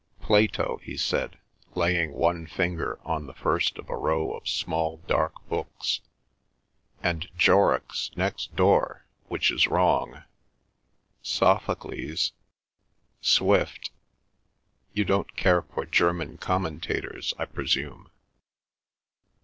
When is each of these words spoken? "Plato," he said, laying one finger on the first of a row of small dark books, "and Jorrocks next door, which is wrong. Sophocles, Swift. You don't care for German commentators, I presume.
"Plato," 0.19 0.79
he 0.81 0.97
said, 0.97 1.37
laying 1.75 2.13
one 2.13 2.47
finger 2.47 2.97
on 3.03 3.27
the 3.27 3.35
first 3.35 3.77
of 3.77 3.87
a 3.87 3.95
row 3.95 4.31
of 4.33 4.47
small 4.49 4.97
dark 5.05 5.47
books, 5.47 5.99
"and 7.03 7.29
Jorrocks 7.37 8.09
next 8.17 8.55
door, 8.55 9.05
which 9.27 9.51
is 9.51 9.67
wrong. 9.67 10.23
Sophocles, 11.21 12.31
Swift. 13.21 13.91
You 14.91 15.05
don't 15.05 15.35
care 15.35 15.61
for 15.61 15.85
German 15.85 16.39
commentators, 16.39 17.35
I 17.37 17.45
presume. 17.45 18.09